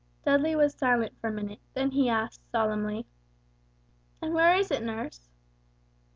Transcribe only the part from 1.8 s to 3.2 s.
he asked, solemnly,